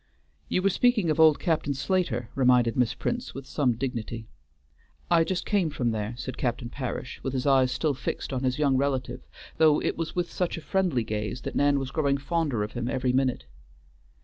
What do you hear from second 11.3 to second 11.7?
that